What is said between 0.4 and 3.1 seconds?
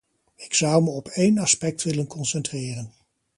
zou me op één aspect willen concentreren.